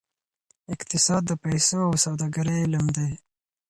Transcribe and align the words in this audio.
اقتصاد 0.73 1.21
د 1.27 1.31
پیسو 1.43 1.77
او 1.87 1.93
سوداګرۍ 2.05 2.57
علم 2.65 2.85
دی. 2.95 3.09